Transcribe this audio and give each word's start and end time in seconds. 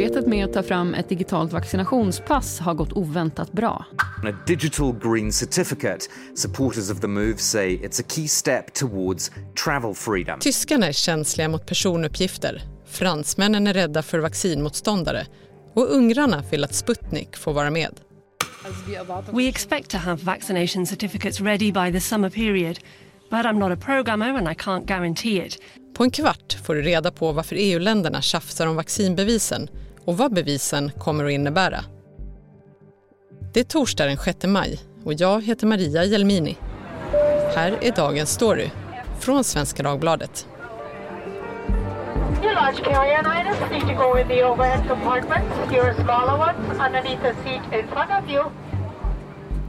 Arbetet 0.00 0.26
med 0.26 0.44
att 0.44 0.52
ta 0.52 0.62
fram 0.62 0.94
ett 0.94 1.08
digitalt 1.08 1.52
vaccinationspass 1.52 2.60
har 2.60 2.74
gått 2.74 2.92
oväntat 2.92 3.52
bra. 3.52 3.84
A 4.24 4.32
digital 4.46 4.94
green 5.02 5.32
certificate. 5.32 5.98
Supporters 6.34 6.90
of 6.90 7.00
the 7.00 7.06
move 7.06 7.36
say 7.36 7.76
it's 7.76 8.00
a 8.00 8.04
key 8.08 8.28
step 8.28 8.74
towards 8.74 9.30
travel 9.64 9.94
freedom. 9.94 10.40
Tyskarna 10.40 10.86
är 10.86 10.92
känsliga 10.92 11.48
mot 11.48 11.66
personuppgifter. 11.66 12.62
Fransmännen 12.86 13.66
är 13.66 13.74
rädda 13.74 14.02
för 14.02 14.18
vaccinmotståndare. 14.18 15.26
Och 15.74 15.94
ungrarna 15.94 16.44
vill 16.50 16.64
att 16.64 16.74
Sputnik 16.74 17.36
får 17.36 17.52
vara 17.52 17.70
med. 17.70 18.00
We 19.32 19.48
expect 19.48 19.90
to 19.90 19.96
have 19.96 20.22
vaccination 20.22 20.86
certificates 20.86 21.40
ready 21.40 21.72
by 21.72 21.92
the 21.92 22.00
summer 22.00 22.30
period, 22.30 22.78
but 23.30 23.40
I'm 23.40 23.58
not 23.58 23.72
a 23.72 23.80
programmer 23.84 24.34
and 24.34 24.48
I 24.48 24.54
can't 24.54 24.86
guarantee 24.86 25.46
it. 25.46 25.58
På 25.94 26.04
en 26.04 26.10
kvart 26.10 26.58
får 26.64 26.74
du 26.74 26.82
reda 26.82 27.10
på 27.10 27.32
varför 27.32 27.56
EU-länderna 27.58 28.22
tjafsar 28.22 28.66
om 28.66 28.76
vaccinbevisen 28.76 29.68
och 30.10 30.16
vad 30.16 30.34
bevisen 30.34 30.90
kommer 30.98 31.24
att 31.24 31.30
innebära. 31.30 31.84
Det 33.52 33.60
är 33.60 33.64
torsdag 33.64 34.06
den 34.06 34.16
6 34.16 34.46
maj 34.46 34.80
och 35.04 35.12
jag 35.14 35.44
heter 35.44 35.66
Maria 35.66 36.04
Jelmini. 36.04 36.56
Här 37.54 37.78
är 37.80 37.92
dagens 37.96 38.30
story 38.30 38.70
från 39.20 39.44
Svenska 39.44 39.82
Dagbladet. 39.82 40.46
Your 42.42 42.54
large 42.54 42.84
carry-on 42.84 43.26
items 43.40 43.70
need 43.70 43.96
to 43.96 44.04
go 44.04 44.18
in 44.18 44.28
the 44.28 44.44
overhead 44.44 44.88
compartments. 44.88 45.74
Your 45.74 45.94
smaller 45.94 46.38
ones 46.38 46.80
underneath 46.86 47.22
the 47.22 47.34
seat 47.44 47.62
in 47.80 47.88
front 47.88 48.10
of 48.10 48.30
you. 48.30 48.44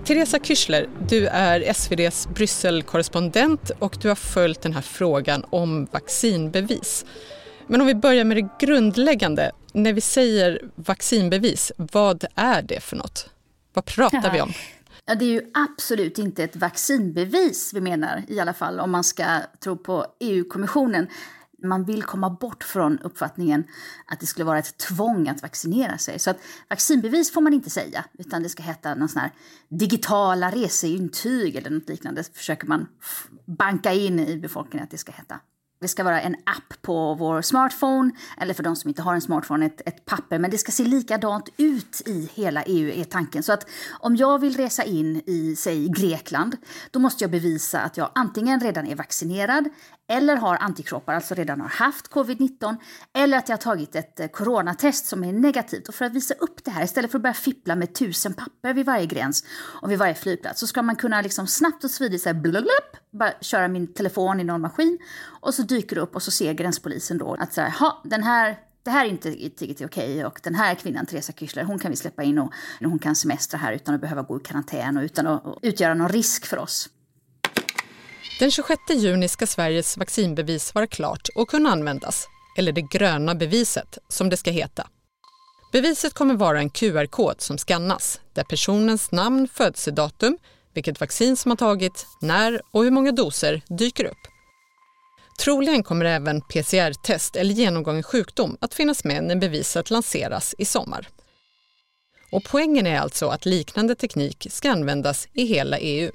Teresa 0.05 0.39
Kyschler, 0.39 0.87
du 1.07 1.27
är 1.27 1.61
SVDs 1.61 2.27
Brysselkorrespondent 2.27 3.71
och 3.79 3.97
du 4.01 4.07
har 4.07 4.15
följt 4.15 4.61
den 4.61 4.73
här 4.73 4.81
frågan 4.81 5.45
om 5.49 5.87
vaccinbevis. 5.91 7.05
Men 7.71 7.81
om 7.81 7.87
vi 7.87 7.95
börjar 7.95 8.25
med 8.25 8.37
det 8.37 8.49
grundläggande. 8.59 9.51
När 9.73 9.93
vi 9.93 10.01
säger 10.01 10.71
vaccinbevis, 10.75 11.71
vad 11.77 12.25
är 12.35 12.61
det 12.61 12.79
för 12.79 12.95
något? 12.95 13.29
Vad 13.73 13.85
pratar 13.85 14.31
vi 14.33 14.41
om? 14.41 14.53
Ja, 15.05 15.15
det 15.15 15.25
är 15.25 15.29
ju 15.29 15.51
absolut 15.53 16.19
inte 16.19 16.43
ett 16.43 16.55
vaccinbevis 16.55 17.71
vi 17.73 17.81
menar, 17.81 18.23
i 18.27 18.39
alla 18.39 18.53
fall 18.53 18.79
om 18.79 18.91
man 18.91 19.03
ska 19.03 19.25
tro 19.63 19.77
på 19.77 20.05
EU-kommissionen. 20.19 21.07
Man 21.63 21.85
vill 21.85 22.03
komma 22.03 22.29
bort 22.29 22.63
från 22.63 22.99
uppfattningen 22.99 23.63
att 24.07 24.19
det 24.19 24.25
skulle 24.25 24.45
vara 24.45 24.59
ett 24.59 24.77
tvång 24.77 25.27
att 25.27 25.41
vaccinera 25.41 25.97
sig. 25.97 26.19
Så 26.19 26.29
att 26.29 26.37
vaccinbevis 26.69 27.33
får 27.33 27.41
man 27.41 27.53
inte 27.53 27.69
säga, 27.69 28.05
utan 28.19 28.43
det 28.43 28.49
ska 28.49 28.63
heta 28.63 28.95
någon 28.95 29.09
sån 29.09 29.21
här 29.21 29.31
digitala 29.69 30.51
reseintyg 30.51 31.55
eller 31.55 31.69
något 31.69 31.89
liknande. 31.89 32.23
försöker 32.33 32.67
man 32.67 32.87
banka 33.45 33.93
in 33.93 34.19
i 34.19 34.37
befolkningen 34.37 34.83
att 34.83 34.91
det 34.91 34.97
ska 34.97 35.11
heta. 35.11 35.39
Det 35.81 35.87
ska 35.87 36.03
vara 36.03 36.21
en 36.21 36.35
app 36.35 36.81
på 36.81 37.13
vår 37.13 37.41
smartphone, 37.41 38.11
eller 38.37 38.53
för 38.53 38.63
de 38.63 38.75
som 38.75 38.87
inte 38.87 39.01
har 39.01 39.13
en 39.13 39.21
smartphone, 39.21 39.65
ett, 39.65 39.81
ett, 39.85 40.05
papper. 40.05 40.39
Men 40.39 40.51
det 40.51 40.57
ska 40.57 40.71
se 40.71 40.83
likadant 40.83 41.49
ut 41.57 42.01
i 42.05 42.29
hela 42.33 42.63
EU, 42.63 42.89
är 42.89 43.03
tanken. 43.03 43.43
Så 43.43 43.53
att 43.53 43.69
om 43.99 44.15
jag 44.15 44.39
vill 44.39 44.57
resa 44.57 44.83
in 44.83 45.21
i, 45.25 45.55
säg 45.55 45.89
Grekland, 45.89 46.57
då 46.91 46.99
måste 46.99 47.23
jag 47.23 47.31
bevisa 47.31 47.79
att 47.81 47.97
jag 47.97 48.09
antingen 48.15 48.59
redan 48.59 48.87
är 48.87 48.95
vaccinerad 48.95 49.69
eller 50.11 50.35
har 50.35 50.55
antikroppar, 50.55 51.13
alltså 51.13 51.35
redan 51.35 51.61
har 51.61 51.67
haft 51.67 52.11
covid-19, 52.11 52.77
eller 53.13 53.37
att 53.37 53.49
jag 53.49 53.57
har 53.57 53.61
tagit 53.61 53.95
ett 53.95 54.19
eh, 54.19 54.27
coronatest 54.27 55.05
som 55.05 55.23
är 55.23 55.33
negativt. 55.33 55.87
Och 55.87 55.95
för 55.95 56.05
att 56.05 56.13
visa 56.13 56.33
upp 56.33 56.63
det 56.63 56.71
här, 56.71 56.83
istället 56.83 57.11
för 57.11 57.17
att 57.17 57.23
börja 57.23 57.33
fippla 57.33 57.75
med 57.75 57.95
tusen 57.95 58.33
papper 58.33 58.73
vid 58.73 58.85
varje 58.85 59.05
gräns 59.05 59.43
och 59.81 59.91
vid 59.91 59.99
varje 59.99 60.15
flygplats, 60.15 60.59
så 60.59 60.67
ska 60.67 60.81
man 60.81 60.95
kunna 60.95 61.21
liksom 61.21 61.47
snabbt 61.47 61.83
och 61.83 61.91
smidigt 61.91 62.35
blubblub, 62.35 62.67
bara 63.11 63.31
köra 63.41 63.67
min 63.67 63.93
telefon 63.93 64.39
i 64.39 64.43
någon 64.43 64.61
maskin 64.61 64.97
och 65.41 65.53
så 65.53 65.61
dyker 65.61 65.95
det 65.95 66.01
upp 66.01 66.15
och 66.15 66.23
så 66.23 66.31
ser 66.31 66.53
gränspolisen 66.53 67.17
då 67.17 67.33
att 67.39 67.53
så 67.53 67.61
här, 67.61 67.79
ha, 67.79 68.01
den 68.03 68.23
här 68.23 68.57
det 68.83 68.91
här 68.91 69.05
är 69.05 69.09
inte 69.09 69.29
riktigt 69.29 69.81
okej 69.81 70.25
och 70.25 70.39
den 70.43 70.55
här 70.55 70.75
kvinnan, 70.75 71.05
Teresa 71.05 71.33
Kyssler, 71.33 71.63
hon 71.63 71.79
kan 71.79 71.91
vi 71.91 71.97
släppa 71.97 72.23
in 72.23 72.39
och 72.39 72.53
hon 72.79 72.99
kan 72.99 73.15
semestra 73.15 73.57
här 73.57 73.73
utan 73.73 73.95
att 73.95 74.01
behöva 74.01 74.21
gå 74.21 74.37
i 74.37 74.39
karantän 74.43 74.97
och 74.97 75.03
utan 75.03 75.27
att 75.27 75.57
utgöra 75.61 75.93
någon 75.93 76.09
risk 76.09 76.45
för 76.45 76.57
oss. 76.57 76.89
Den 78.41 78.51
26 78.51 78.81
juni 78.89 79.27
ska 79.27 79.47
Sveriges 79.47 79.97
vaccinbevis 79.97 80.75
vara 80.75 80.87
klart 80.87 81.29
och 81.35 81.49
kunna 81.49 81.69
användas, 81.69 82.27
eller 82.57 82.71
det 82.71 82.81
gröna 82.81 83.35
beviset 83.35 83.97
som 84.07 84.29
det 84.29 84.37
ska 84.37 84.51
heta. 84.51 84.87
Beviset 85.71 86.13
kommer 86.13 86.35
vara 86.35 86.59
en 86.59 86.69
QR-kod 86.69 87.41
som 87.41 87.57
skannas 87.57 88.21
där 88.33 88.43
personens 88.43 89.11
namn, 89.11 89.47
födelsedatum, 89.53 90.37
vilket 90.73 90.99
vaccin 90.99 91.37
som 91.37 91.51
har 91.51 91.55
tagit, 91.55 92.05
när 92.21 92.61
och 92.71 92.83
hur 92.83 92.91
många 92.91 93.11
doser 93.11 93.61
dyker 93.67 94.05
upp. 94.05 94.27
Troligen 95.39 95.83
kommer 95.83 96.05
även 96.05 96.41
PCR-test 96.41 97.35
eller 97.35 97.53
genomgången 97.53 98.03
sjukdom 98.03 98.57
att 98.61 98.73
finnas 98.73 99.03
med 99.03 99.23
när 99.23 99.35
beviset 99.35 99.89
lanseras 99.89 100.55
i 100.57 100.65
sommar. 100.65 101.07
Och 102.31 102.43
poängen 102.43 102.87
är 102.87 102.99
alltså 102.99 103.27
att 103.27 103.45
liknande 103.45 103.95
teknik 103.95 104.47
ska 104.49 104.71
användas 104.71 105.27
i 105.33 105.45
hela 105.45 105.77
EU. 105.79 106.11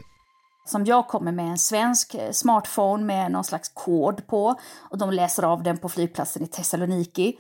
Som 0.67 0.85
jag 0.85 1.09
kommer 1.09 1.33
med 1.33 1.51
en 1.51 1.59
svensk 1.59 2.15
eh, 2.15 2.33
smartphone 2.33 3.05
med 3.05 3.33
någon 3.33 3.45
slags 3.45 3.69
kod 3.69 4.27
på 4.27 4.55
och 4.79 4.99
de 4.99 5.11
läser 5.11 5.43
av 5.43 5.63
den 5.63 5.79
på 5.79 5.89
flygplatsen 5.89 6.43
i 6.43 6.47
Thessaloniki. 6.47 7.37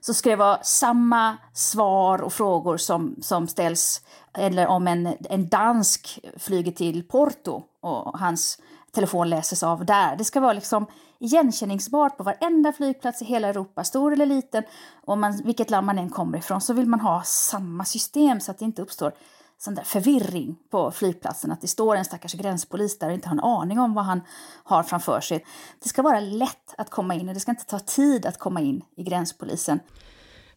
Så 0.00 0.14
ska 0.14 0.30
det 0.30 0.36
vara 0.36 0.62
samma 0.62 1.36
svar 1.52 2.22
och 2.22 2.32
frågor 2.32 2.76
som, 2.76 3.16
som 3.22 3.48
ställs 3.48 4.02
eller 4.34 4.66
om 4.66 4.88
en, 4.88 5.16
en 5.30 5.48
dansk 5.48 6.20
flyger 6.36 6.72
till 6.72 7.08
Porto 7.08 7.62
och 7.80 8.18
hans 8.18 8.58
telefon 8.92 9.30
läses 9.30 9.62
av 9.62 9.84
där. 9.84 10.16
Det 10.16 10.24
ska 10.24 10.40
vara 10.40 10.52
liksom 10.52 10.86
igenkänningsbart 11.18 12.16
på 12.16 12.22
varenda 12.22 12.72
flygplats 12.72 13.22
i 13.22 13.24
hela 13.24 13.48
Europa, 13.48 13.84
stor 13.84 14.12
eller 14.12 14.26
liten. 14.26 14.62
Och 15.04 15.18
man, 15.18 15.42
vilket 15.44 15.70
land 15.70 15.86
man 15.86 15.98
än 15.98 16.10
kommer 16.10 16.38
ifrån 16.38 16.60
så 16.60 16.72
vill 16.72 16.86
man 16.86 17.00
ha 17.00 17.22
samma 17.22 17.84
system 17.84 18.40
så 18.40 18.50
att 18.50 18.58
det 18.58 18.64
inte 18.64 18.82
uppstår 18.82 19.12
sån 19.62 19.74
där 19.74 19.82
förvirring 19.82 20.56
på 20.70 20.90
flygplatsen. 20.90 21.52
Att 21.52 21.60
det 21.60 21.68
står 21.68 21.96
en 21.96 22.04
stackars 22.04 22.34
gränspolis 22.34 22.98
där 22.98 23.08
och 23.08 23.14
inte 23.14 23.28
har 23.28 23.34
en 23.34 23.40
aning 23.40 23.78
om 23.78 23.94
vad 23.94 24.04
han 24.04 24.20
har 24.64 24.82
framför 24.82 25.20
sig. 25.20 25.44
Det 25.82 25.88
ska 25.88 26.02
vara 26.02 26.20
lätt 26.20 26.74
att 26.78 26.90
komma 26.90 27.14
in 27.14 27.28
och 27.28 27.34
det 27.34 27.40
ska 27.40 27.50
inte 27.50 27.64
ta 27.64 27.78
tid 27.78 28.26
att 28.26 28.38
komma 28.38 28.60
in 28.60 28.84
i 28.96 29.02
gränspolisen. 29.02 29.80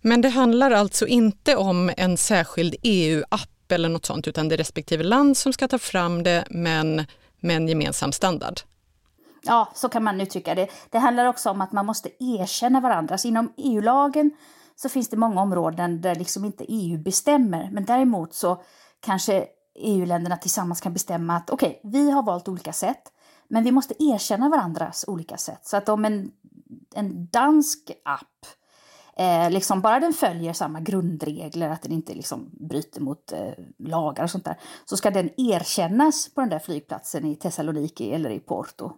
Men 0.02 0.22
det 0.22 0.30
handlar 0.30 0.72
alltså 0.72 1.08
inte 1.08 1.56
om 1.56 1.91
en 1.97 2.18
särskild 2.18 2.75
EU-app 2.84 3.72
eller 3.72 3.90
något 3.90 4.06
sånt, 4.06 4.28
utan 4.28 4.50
det 4.50 4.56
är 4.56 4.58
respektive 4.58 5.03
land 5.03 5.38
som 5.38 5.53
ska 5.53 5.68
ta 5.68 5.80
fram 5.80 6.24
det, 6.24 6.46
men 6.50 7.06
med 7.40 7.56
en 7.56 7.68
gemensam 7.68 8.12
standard. 8.12 8.59
Ja, 9.41 9.72
så 9.75 9.90
kan 9.90 10.03
man 10.03 10.22
uttrycka 10.22 10.56
det. 10.56 10.68
Det 10.90 10.97
handlar 10.97 11.25
också 11.25 11.50
om 11.50 11.62
att 11.62 11.72
man 11.72 11.85
måste 11.85 12.09
erkänna 12.20 12.80
varandra. 12.80 13.18
Så 13.18 13.28
inom 13.28 13.53
EU-lagen 13.58 14.31
så 14.75 14.90
finns 14.90 15.09
det 15.09 15.18
många 15.18 15.41
områden 15.41 16.02
där 16.02 16.16
liksom 16.16 16.46
inte 16.46 16.66
EU 16.68 16.97
bestämmer, 16.97 17.70
men 17.72 17.85
däremot 17.85 18.34
så 18.34 18.64
kanske 19.03 19.47
EU-länderna 19.75 20.38
tillsammans 20.38 20.81
kan 20.81 20.94
bestämma 20.94 21.36
att 21.36 21.50
okej, 21.50 21.80
okay, 21.84 21.91
vi 21.91 22.12
har 22.12 22.24
valt 22.24 22.47
olika 22.47 22.74
sätt, 22.74 23.12
men 23.47 23.64
vi 23.64 23.72
måste 23.72 24.03
erkänna 24.03 24.50
varandras 24.50 25.06
olika 25.08 25.38
sätt. 25.38 25.59
Så 25.64 25.78
att 25.78 25.90
om 25.90 26.06
en, 26.06 26.31
en 26.96 27.28
dansk 27.28 27.91
app 28.06 28.46
eh, 29.18 29.52
liksom 29.52 29.81
bara 29.81 30.00
den 30.00 30.14
följer 30.14 30.53
samma 30.53 30.80
grundregler, 30.80 31.69
att 31.69 31.81
den 31.81 31.91
inte 31.91 32.14
liksom 32.14 32.50
bryter 32.52 33.02
mot 33.02 33.31
eh, 33.31 33.52
lagar 33.80 34.24
och 34.24 34.30
sånt 34.30 34.46
där, 34.46 34.59
så 34.86 34.97
ska 34.97 35.12
den 35.12 35.30
erkännas 35.38 36.34
på 36.34 36.41
den 36.41 36.50
där 36.50 36.59
flygplatsen 36.59 37.25
i 37.25 37.35
Thessaloniki 37.35 38.14
eller 38.14 38.30
i 38.30 38.40
Porto. 38.40 38.94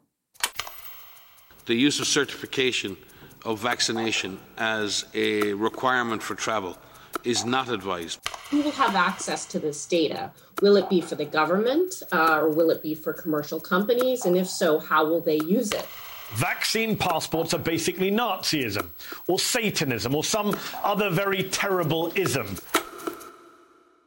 The 1.68 1.74
use 1.74 2.02
of 2.02 2.08
certification 2.08 2.96
of 3.44 3.64
vaccination 3.64 4.40
as 4.58 5.04
a 5.04 5.56
requirement 5.64 6.24
for 6.24 6.36
travel 6.36 6.74
is 7.26 7.46
not 7.46 7.70
advised. 7.70 8.20
Who 8.52 8.62
will 8.62 8.72
have 8.72 8.96
access 8.96 9.46
to 9.48 9.60
this 9.60 9.86
data? 9.86 10.32
Will 10.62 10.78
it 10.78 10.90
be 10.90 11.02
for 11.02 11.16
the 11.16 11.26
government 11.26 12.04
uh, 12.12 12.40
or 12.42 12.50
will 12.50 12.70
it 12.70 12.82
be 12.82 12.96
for 12.96 13.14
commercial 13.14 13.60
companies? 13.60 14.26
And 14.26 14.38
if 14.38 14.48
so, 14.48 14.80
how 14.80 15.06
will 15.06 15.22
they 15.22 15.40
use 15.58 15.72
it? 15.72 15.86
Vaccine 16.34 16.96
passports 16.98 17.54
are 17.54 17.64
basically 17.64 18.12
Nazism 18.12 18.90
or 19.28 19.40
Satanism 19.40 20.16
or 20.16 20.24
some 20.24 20.56
other 20.84 21.10
very 21.10 21.44
terrible 21.44 22.12
ism. 22.16 22.56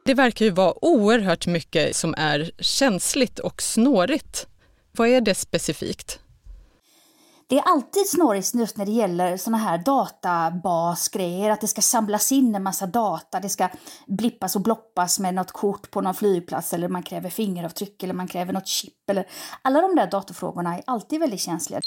Det 0.05 0.13
verkar 0.13 0.45
ju 0.45 0.51
vara 0.51 0.85
oerhört 0.85 1.47
mycket 1.47 1.95
som 1.95 2.13
är 2.17 2.51
känsligt 2.59 3.39
och 3.39 3.61
snårigt. 3.61 4.47
Vad 4.91 5.07
är 5.07 5.21
det 5.21 5.35
specifikt? 5.35 6.19
Det 7.49 7.57
är 7.57 7.61
alltid 7.61 8.09
snårigt 8.09 8.55
just 8.55 8.77
när 8.77 8.85
det 8.85 8.91
gäller 8.91 9.37
såna 9.37 9.57
här 9.57 9.77
databasgrejer, 9.77 11.49
att 11.49 11.61
det 11.61 11.67
ska 11.67 11.81
samlas 11.81 12.31
in 12.31 12.55
en 12.55 12.63
massa 12.63 12.85
data, 12.85 13.39
det 13.39 13.49
ska 13.49 13.69
blippas 14.07 14.55
och 14.55 14.61
bloppas 14.61 15.19
med 15.19 15.33
något 15.33 15.51
kort 15.51 15.91
på 15.91 16.01
någon 16.01 16.13
flygplats 16.13 16.73
eller 16.73 16.87
man 16.87 17.03
kräver 17.03 17.29
fingeravtryck 17.29 18.03
eller 18.03 18.13
man 18.13 18.27
kräver 18.27 18.53
något 18.53 18.67
chip 18.67 19.09
eller 19.09 19.27
alla 19.61 19.81
de 19.81 19.95
där 19.95 20.07
datorfrågorna 20.11 20.77
är 20.77 20.83
alltid 20.87 21.19
väldigt 21.19 21.41
känsliga. 21.41 21.81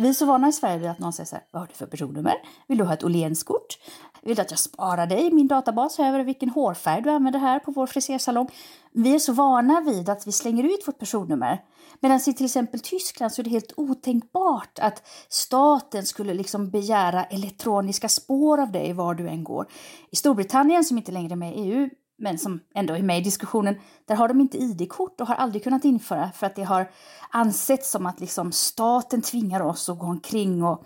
Vi 0.00 0.08
är 0.08 0.12
så 0.12 0.26
vana 0.26 0.48
i 0.48 0.52
Sverige 0.52 0.78
vid 0.78 0.90
att 0.90 0.98
någon 0.98 1.12
säger 1.12 1.26
så 1.26 1.36
här, 1.36 1.44
vad 1.50 1.62
har 1.62 1.66
du 1.66 1.74
för 1.74 1.86
personnummer? 1.86 2.34
Vill 2.66 2.78
du 2.78 2.84
ha 2.84 2.94
ett 2.94 3.04
Åhlénskort? 3.04 3.78
Vill 4.22 4.36
du 4.36 4.42
att 4.42 4.50
jag 4.50 4.60
sparar 4.60 5.06
dig 5.06 5.26
i 5.26 5.30
min 5.30 5.48
databas 5.48 5.98
över 5.98 6.24
vilken 6.24 6.50
hårfärg 6.50 7.02
du 7.02 7.10
använder 7.10 7.40
här 7.40 7.58
på 7.58 7.70
vår 7.70 7.86
frisersalong? 7.86 8.48
Vi 8.92 9.14
är 9.14 9.18
så 9.18 9.32
vana 9.32 9.80
vid 9.80 10.08
att 10.08 10.26
vi 10.26 10.32
slänger 10.32 10.64
ut 10.64 10.88
vårt 10.88 10.98
personnummer. 10.98 11.62
Medan 12.00 12.20
i 12.26 12.34
till 12.34 12.44
exempel 12.44 12.80
Tyskland 12.80 13.32
så 13.32 13.42
är 13.42 13.44
det 13.44 13.50
helt 13.50 13.72
otänkbart 13.76 14.78
att 14.78 15.08
staten 15.28 16.06
skulle 16.06 16.34
liksom 16.34 16.70
begära 16.70 17.24
elektroniska 17.24 18.08
spår 18.08 18.60
av 18.60 18.72
dig 18.72 18.92
var 18.92 19.14
du 19.14 19.28
än 19.28 19.44
går. 19.44 19.66
I 20.10 20.16
Storbritannien, 20.16 20.84
som 20.84 20.98
inte 20.98 21.12
längre 21.12 21.34
är 21.34 21.36
med 21.36 21.56
i 21.56 21.60
EU, 21.60 21.88
men 22.20 22.38
som 22.38 22.60
ändå 22.74 22.94
är 22.94 23.02
med 23.02 23.18
i 23.18 23.20
diskussionen, 23.20 23.80
där 24.04 24.14
har 24.14 24.28
de 24.28 24.40
inte 24.40 24.58
ID-kort 24.58 25.20
och 25.20 25.26
har 25.26 25.34
aldrig 25.34 25.64
kunnat 25.64 25.84
införa 25.84 26.32
för 26.32 26.46
att 26.46 26.56
det 26.56 26.62
har 26.62 26.90
ansetts 27.30 27.90
som 27.90 28.06
att 28.06 28.20
liksom 28.20 28.52
staten 28.52 29.22
tvingar 29.22 29.60
oss 29.60 29.88
att 29.88 29.98
gå 29.98 30.06
omkring 30.06 30.64
och 30.64 30.84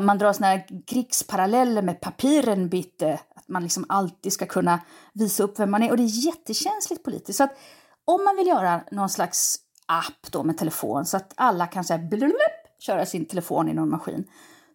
man 0.00 0.18
drar 0.18 0.32
såna 0.32 0.46
här 0.46 0.66
krigsparalleller 0.86 1.82
med 1.82 2.00
papiren 2.00 2.68
bitte, 2.68 3.20
att 3.34 3.48
man 3.48 3.62
liksom 3.62 3.84
alltid 3.88 4.32
ska 4.32 4.46
kunna 4.46 4.80
visa 5.12 5.42
upp 5.42 5.58
vem 5.58 5.70
man 5.70 5.82
är 5.82 5.90
och 5.90 5.96
det 5.96 6.02
är 6.02 6.26
jättekänsligt 6.26 7.04
politiskt. 7.04 7.36
Så 7.36 7.44
att 7.44 7.56
om 8.04 8.24
man 8.24 8.36
vill 8.36 8.46
göra 8.46 8.84
någon 8.90 9.08
slags 9.08 9.56
app 9.86 10.32
då 10.32 10.42
med 10.42 10.58
telefon 10.58 11.06
så 11.06 11.16
att 11.16 11.32
alla 11.36 11.66
kan 11.66 11.84
säga 11.84 11.98
blulup, 11.98 12.34
köra 12.78 13.06
sin 13.06 13.24
telefon 13.24 13.68
i 13.68 13.74
någon 13.74 13.90
maskin, 13.90 14.24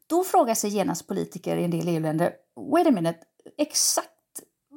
då 0.08 0.24
frågar 0.24 0.56
sig 0.56 0.70
genast 0.70 1.08
politiker 1.08 1.58
i 1.58 1.64
en 1.64 1.72
del 1.72 1.88
EU-länder, 1.88 2.34
wait 2.72 2.88
a 2.88 2.92
minute, 2.92 3.20
exakt 3.58 4.19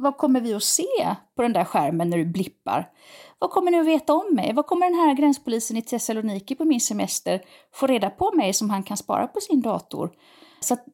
vad 0.03 0.17
kommer 0.17 0.41
vi 0.41 0.55
att 0.55 0.63
se 0.63 1.17
på 1.37 1.43
den 1.43 1.53
där 1.53 1.65
skärmen 1.65 2.11
när 2.11 2.19
du 2.19 2.25
blippar? 2.25 2.91
Vad 3.39 3.51
kommer 3.51 3.71
ni 3.71 3.81
att 3.81 3.87
veta 3.87 4.15
om 4.15 4.35
mig? 4.35 4.53
Vad 4.53 4.67
kommer 4.67 4.87
den 4.87 4.95
här 4.99 5.15
gränspolisen 5.15 5.77
i 5.77 5.83
Thessaloniki 5.83 6.55
på 6.55 6.65
min 6.65 6.81
semester 6.81 7.43
få 7.75 7.87
reda 7.87 8.11
på 8.11 8.33
mig 8.35 8.53
som 8.53 8.71
han 8.71 8.83
kan 8.83 8.97
spara 8.97 9.27
på 9.27 9.41
sin 9.41 9.63
dator? 9.63 10.13
Så 10.61 10.75
att 10.75 10.85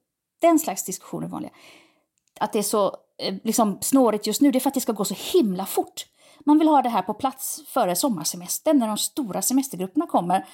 den 0.41 0.59
slags 0.59 0.85
diskussioner 0.85 1.27
är 1.27 1.31
vanliga. 1.31 1.51
Att 2.41 2.53
det 2.53 2.59
är 2.59 2.63
så 2.63 2.87
eh, 3.23 3.35
liksom, 3.45 3.79
snårigt 3.81 4.27
just 4.27 4.41
nu, 4.41 4.51
det 4.51 4.59
är 4.59 4.61
för 4.61 4.71
att 4.71 4.75
det 4.75 4.81
ska 4.81 4.93
gå 4.93 5.05
så 5.05 5.39
himla 5.39 5.67
fort. 5.67 6.07
Man 6.47 6.59
vill 6.59 6.69
ha 6.69 6.83
det 6.83 6.89
här 6.89 7.03
på 7.03 7.15
plats 7.15 7.63
före 7.67 7.97
sommarsemestern, 7.97 8.79
när 8.79 8.89
de 8.89 8.99
stora 8.99 9.43
semestergrupperna 9.43 10.07
kommer. 10.07 10.47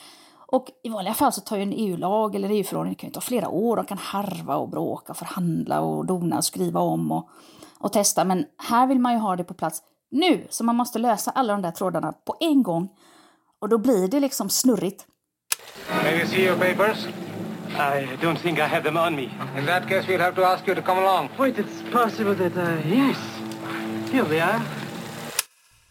Och 0.46 0.67
i 0.82 0.88
vanliga 0.88 1.14
fall 1.14 1.32
så 1.32 1.41
tar 1.41 1.56
ju 1.56 1.62
en 1.62 1.73
EU-lag 1.73 2.35
eller 2.35 2.49
EU-förordning 2.49 2.94
kan 2.94 3.08
ju 3.08 3.14
ta 3.14 3.20
flera 3.20 3.49
år. 3.49 3.76
De 3.76 3.85
kan 3.85 3.99
harva 3.99 4.56
och 4.56 4.69
bråka, 4.69 5.14
förhandla 5.14 5.81
och 5.81 6.06
dona 6.06 6.37
och 6.37 6.44
skriva 6.44 6.81
om 6.81 7.12
och, 7.12 7.29
och 7.79 7.93
testa. 7.93 8.25
Men 8.25 8.44
här 8.58 8.87
vill 8.87 8.99
man 8.99 9.12
ju 9.12 9.19
ha 9.19 9.37
det 9.37 9.44
på 9.44 9.55
plats 9.55 9.82
nu, 10.11 10.46
så 10.50 10.64
man 10.64 10.76
måste 10.76 10.99
lösa 10.99 11.31
alla 11.31 11.52
de 11.52 11.62
där 11.62 11.70
trådarna 11.70 12.12
på 12.12 12.37
en 12.41 12.62
gång. 12.62 12.88
Och 13.61 13.69
då 13.69 13.79
blir 13.79 14.08
det 14.08 14.20
liksom 14.20 14.50
snurrigt. 14.50 15.06
May 16.02 16.19
we 16.19 16.26
see 16.26 16.44
your 16.47 16.56
papers? 16.56 17.06
I 17.76 18.06
don't 18.23 18.37
think 18.37 18.58
I 18.58 18.62
have 18.62 18.82
them 18.82 18.97
on 18.97 19.17
me. 19.17 19.29
In 19.58 19.67
that 19.67 19.88
case, 19.88 20.06
we'll 20.08 20.20
have 20.20 20.35
to 20.35 20.43
ask 20.43 20.69
you 20.69 20.76
to 20.76 20.82
come 20.82 21.00
along. 21.00 21.29
Wait, 21.38 21.58
it's 21.58 21.93
possible 21.93 22.35
that, 22.35 22.56
uh, 22.56 22.87
yes. 22.87 23.17
Here 24.12 24.25
we 24.31 24.43
are. 24.43 24.61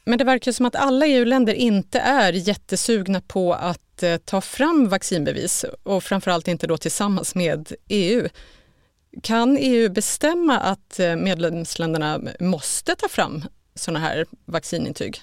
Men 0.06 0.18
det 0.18 0.24
verkar 0.24 0.52
som 0.52 0.66
att 0.66 0.76
alla 0.76 1.06
EU-länder 1.06 1.54
inte 1.54 2.00
är 2.00 2.34
jättesugna 2.34 3.22
på 3.22 3.54
att 3.54 3.93
Eh, 4.04 4.18
ta 4.18 4.42
fram 4.42 4.90
vaccinbevis 4.90 5.66
och 5.84 6.04
framförallt 6.04 6.48
inte 6.48 6.68
då 6.68 6.78
tillsammans 6.78 7.36
med 7.36 7.72
EU. 7.88 8.28
Kan 9.24 9.58
EU 9.60 9.90
bestämma 9.90 10.60
att 10.60 11.00
eh, 11.00 11.16
medlemsländerna 11.16 12.22
måste 12.40 12.96
ta 12.96 13.08
fram 13.08 13.44
sådana 13.76 14.00
här 14.00 14.26
vaccinintyg? 14.46 15.18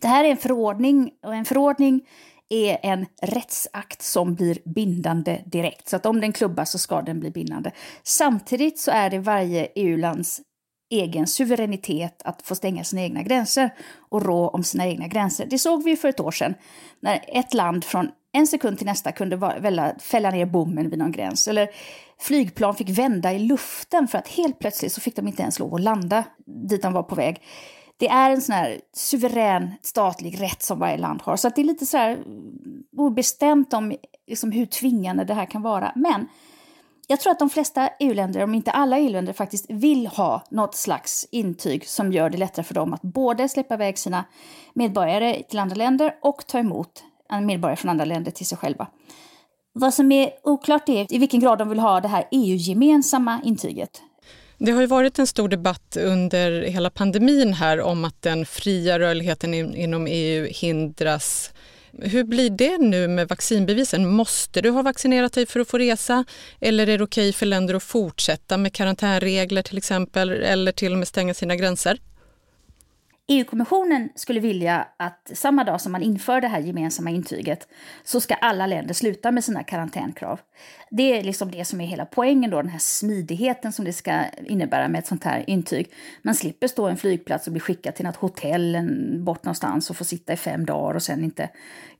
Det 0.00 0.08
här 0.08 0.24
är 0.24 0.28
en 0.28 0.36
förordning 0.36 1.10
och 1.22 1.34
en 1.34 1.44
förordning 1.44 2.08
är 2.48 2.78
en 2.82 3.06
rättsakt 3.22 4.02
som 4.02 4.34
blir 4.34 4.58
bindande 4.64 5.42
direkt. 5.46 5.88
Så 5.88 5.96
att 5.96 6.06
om 6.06 6.20
den 6.20 6.32
klubbas 6.32 6.70
så 6.70 6.78
ska 6.78 7.02
den 7.02 7.20
bli 7.20 7.30
bindande. 7.30 7.70
Samtidigt 8.02 8.78
så 8.78 8.90
är 8.90 9.10
det 9.10 9.18
varje 9.18 9.68
EU-lands 9.74 10.40
egen 10.90 11.26
suveränitet 11.26 12.22
att 12.24 12.42
få 12.42 12.54
stänga 12.54 12.84
sina 12.84 13.02
egna 13.02 13.22
gränser 13.22 13.70
och 14.08 14.22
rå 14.22 14.48
om 14.48 14.64
sina 14.64 14.86
egna 14.86 15.06
gränser. 15.08 15.46
Det 15.50 15.58
såg 15.58 15.84
vi 15.84 15.96
för 15.96 16.08
ett 16.08 16.20
år 16.20 16.30
sedan 16.30 16.54
när 17.00 17.24
ett 17.28 17.54
land 17.54 17.84
från 17.84 18.10
en 18.32 18.46
sekund 18.46 18.78
till 18.78 18.86
nästa 18.86 19.12
kunde 19.12 19.94
fälla 20.00 20.30
ner 20.30 20.46
bommen 20.46 20.90
vid 20.90 20.98
någon 20.98 21.12
gräns. 21.12 21.48
Eller 21.48 21.68
flygplan 22.18 22.74
fick 22.74 22.88
vända 22.88 23.32
i 23.32 23.38
luften 23.38 24.08
för 24.08 24.18
att 24.18 24.28
helt 24.28 24.58
plötsligt 24.58 24.92
så 24.92 25.00
fick 25.00 25.16
de 25.16 25.28
inte 25.28 25.42
ens 25.42 25.58
lov 25.58 25.74
att 25.74 25.80
landa 25.80 26.24
dit 26.46 26.82
de 26.82 26.92
var 26.92 27.02
på 27.02 27.14
väg. 27.14 27.42
Det 27.96 28.08
är 28.08 28.30
en 28.30 28.42
sån 28.42 28.54
här 28.54 28.80
suverän 28.92 29.70
statlig 29.82 30.40
rätt 30.40 30.62
som 30.62 30.78
varje 30.78 30.98
land 30.98 31.22
har. 31.22 31.36
Så 31.36 31.48
att 31.48 31.56
det 31.56 31.62
är 31.62 31.64
lite 31.64 31.86
så 31.86 31.96
här 31.96 32.10
mm, 32.10 32.82
obestämt 32.96 33.72
om 33.72 33.96
liksom 34.26 34.52
hur 34.52 34.66
tvingande 34.66 35.24
det 35.24 35.34
här 35.34 35.46
kan 35.46 35.62
vara. 35.62 35.92
Men 35.94 36.28
jag 37.10 37.20
tror 37.20 37.30
att 37.30 37.38
de 37.38 37.50
flesta 37.50 37.90
EU-länder, 37.98 38.42
om 38.42 38.54
inte 38.54 38.70
alla 38.70 38.98
EU-länder, 38.98 39.32
faktiskt 39.32 39.66
vill 39.68 40.06
ha 40.06 40.44
något 40.50 40.74
slags 40.74 41.26
intyg 41.30 41.88
som 41.88 42.12
gör 42.12 42.30
det 42.30 42.38
lättare 42.38 42.64
för 42.64 42.74
dem 42.74 42.94
att 42.94 43.02
både 43.02 43.48
släppa 43.48 43.74
iväg 43.74 43.98
sina 43.98 44.24
medborgare 44.74 45.42
till 45.42 45.58
andra 45.58 45.76
länder 45.76 46.14
och 46.22 46.46
ta 46.46 46.58
emot 46.58 47.04
medborgare 47.42 47.76
från 47.76 47.90
andra 47.90 48.04
länder 48.04 48.30
till 48.30 48.46
sig 48.46 48.58
själva. 48.58 48.86
Vad 49.72 49.94
som 49.94 50.12
är 50.12 50.30
oklart 50.42 50.88
är 50.88 51.14
i 51.14 51.18
vilken 51.18 51.40
grad 51.40 51.58
de 51.58 51.68
vill 51.68 51.78
ha 51.78 52.00
det 52.00 52.08
här 52.08 52.24
EU-gemensamma 52.30 53.40
intyget. 53.44 54.02
Det 54.58 54.72
har 54.72 54.80
ju 54.80 54.86
varit 54.86 55.18
en 55.18 55.26
stor 55.26 55.48
debatt 55.48 55.96
under 55.96 56.62
hela 56.62 56.90
pandemin 56.90 57.52
här 57.52 57.80
om 57.80 58.04
att 58.04 58.22
den 58.22 58.46
fria 58.46 58.98
rörligheten 58.98 59.54
inom 59.54 60.06
EU 60.06 60.46
hindras 60.50 61.52
hur 61.98 62.24
blir 62.24 62.50
det 62.50 62.78
nu 62.78 63.08
med 63.08 63.28
vaccinbevisen? 63.28 64.08
Måste 64.08 64.60
du 64.60 64.70
ha 64.70 64.82
vaccinerat 64.82 65.32
dig 65.32 65.46
för 65.46 65.60
att 65.60 65.68
få 65.68 65.78
resa? 65.78 66.24
Eller 66.60 66.88
är 66.88 66.98
det 66.98 67.04
okej 67.04 67.32
för 67.32 67.46
länder 67.46 67.74
att 67.74 67.82
fortsätta 67.82 68.56
med 68.56 68.72
karantänregler 68.72 69.62
till 69.62 69.78
exempel 69.78 70.30
eller 70.30 70.72
till 70.72 70.92
och 70.92 70.98
med 70.98 71.08
stänga 71.08 71.34
sina 71.34 71.56
gränser? 71.56 71.98
EU-kommissionen 73.32 74.08
skulle 74.14 74.40
vilja 74.40 74.88
att 74.96 75.30
samma 75.34 75.64
dag 75.64 75.80
som 75.80 75.92
man 75.92 76.02
inför 76.02 76.40
det 76.40 76.48
här 76.48 76.60
gemensamma 76.60 77.10
intyget 77.10 77.68
så 78.04 78.20
ska 78.20 78.34
alla 78.34 78.66
länder 78.66 78.94
sluta 78.94 79.30
med 79.30 79.44
sina 79.44 79.62
karantänkrav. 79.62 80.40
Det 80.90 81.18
är 81.18 81.24
liksom 81.24 81.50
det 81.50 81.64
som 81.64 81.80
är 81.80 81.86
hela 81.86 82.06
poängen 82.06 82.50
då, 82.50 82.62
den 82.62 82.70
här 82.70 82.78
smidigheten 82.78 83.72
som 83.72 83.84
det 83.84 83.92
ska 83.92 84.24
innebära 84.46 84.88
med 84.88 84.98
ett 84.98 85.06
sånt 85.06 85.24
här 85.24 85.50
intyg. 85.50 85.92
Man 86.22 86.34
slipper 86.34 86.68
stå 86.68 86.88
i 86.88 86.90
en 86.90 86.96
flygplats 86.96 87.46
och 87.46 87.52
bli 87.52 87.60
skickad 87.60 87.94
till 87.94 88.04
något 88.04 88.16
hotell 88.16 88.78
bort 89.24 89.44
någonstans 89.44 89.90
och 89.90 89.96
få 89.96 90.04
sitta 90.04 90.32
i 90.32 90.36
fem 90.36 90.66
dagar 90.66 90.94
och 90.94 91.02
sen 91.02 91.24
inte 91.24 91.48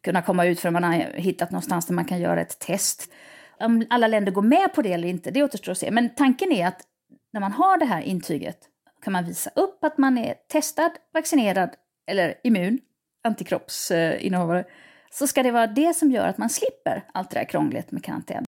kunna 0.01 0.23
komma 0.23 0.47
ut 0.47 0.61
förrän 0.61 0.73
man 0.73 0.85
har 0.85 0.93
hittat 1.15 1.51
någonstans 1.51 1.87
där 1.87 1.95
man 1.95 2.05
kan 2.05 2.21
göra 2.21 2.41
ett 2.41 2.59
test. 2.59 3.13
Om 3.61 3.87
alla 3.91 4.07
länder 4.07 4.33
går 4.33 4.43
med 4.43 4.75
på 4.75 4.83
det 4.83 4.93
eller 4.93 5.09
inte, 5.09 5.31
det 5.31 5.43
återstår 5.43 5.73
att 5.73 5.79
se. 5.79 5.91
Men 5.91 6.15
tanken 6.15 6.53
är 6.53 6.67
att 6.67 6.81
när 7.33 7.41
man 7.41 7.53
har 7.53 7.79
det 7.79 7.87
här 7.87 8.01
intyget 8.01 8.70
kan 9.03 9.13
man 9.13 9.25
visa 9.25 9.51
upp 9.57 9.85
att 9.85 9.99
man 9.99 10.19
är 10.19 10.35
testad, 10.49 10.91
vaccinerad 11.15 11.71
eller 12.07 12.35
immun, 12.45 12.79
antikroppsinnehavare, 13.25 14.65
så 15.11 15.27
ska 15.27 15.43
det 15.43 15.51
vara 15.51 15.67
det 15.67 15.97
som 15.97 16.11
gör 16.11 16.29
att 16.29 16.39
man 16.39 16.51
slipper 16.51 17.05
allt 17.15 17.31
det 17.31 17.39
där 17.39 17.45
krånglet 17.45 17.93
med 17.93 18.05
karantän. 18.05 18.45